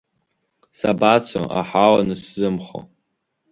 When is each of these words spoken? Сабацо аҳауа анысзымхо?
Сабацо 0.79 1.41
аҳауа 1.59 1.97
анысзымхо? 2.01 2.79